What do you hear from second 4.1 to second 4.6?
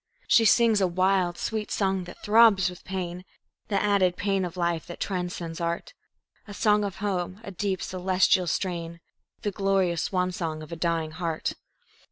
pain of